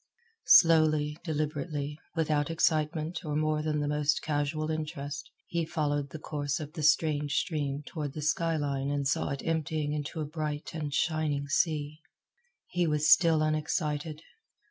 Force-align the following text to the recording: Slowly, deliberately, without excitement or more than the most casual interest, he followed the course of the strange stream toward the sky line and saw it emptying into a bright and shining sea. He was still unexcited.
Slowly, 0.47 1.19
deliberately, 1.23 1.99
without 2.15 2.49
excitement 2.49 3.23
or 3.23 3.35
more 3.35 3.61
than 3.61 3.81
the 3.81 3.87
most 3.87 4.23
casual 4.23 4.71
interest, 4.71 5.29
he 5.45 5.63
followed 5.63 6.09
the 6.09 6.17
course 6.17 6.59
of 6.59 6.73
the 6.73 6.81
strange 6.81 7.35
stream 7.35 7.83
toward 7.85 8.13
the 8.13 8.23
sky 8.23 8.57
line 8.57 8.89
and 8.89 9.07
saw 9.07 9.29
it 9.29 9.45
emptying 9.45 9.93
into 9.93 10.19
a 10.19 10.25
bright 10.25 10.73
and 10.73 10.91
shining 10.91 11.47
sea. 11.47 11.99
He 12.65 12.87
was 12.87 13.11
still 13.11 13.43
unexcited. 13.43 14.23